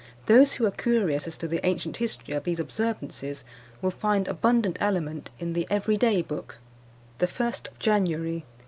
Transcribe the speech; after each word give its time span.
Those 0.25 0.53
who 0.53 0.65
are 0.65 0.71
curious 0.71 1.27
as 1.27 1.37
to 1.37 1.47
the 1.47 1.63
ancient 1.63 1.97
history 1.97 2.33
of 2.33 2.43
these 2.43 2.59
observances, 2.59 3.43
will 3.83 3.91
find 3.91 4.27
abundant 4.27 4.77
aliment 4.81 5.29
in 5.37 5.53
the 5.53 5.67
Every 5.69 5.95
day 5.95 6.23
Book. 6.23 6.57
"_The 7.19 7.27
1st 7.27 7.67
of 7.67 7.77
January. 7.77 8.43